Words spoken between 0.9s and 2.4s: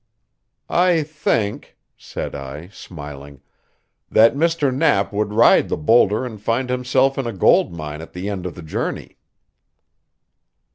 think," said